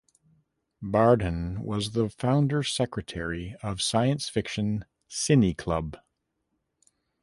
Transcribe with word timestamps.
Bardhan 0.81 1.59
was 1.59 1.91
the 1.91 2.09
founder 2.09 2.63
secretary 2.63 3.55
of 3.61 3.83
Science 3.83 4.29
fiction 4.29 4.85
cine 5.11 5.55
club. 5.55 5.95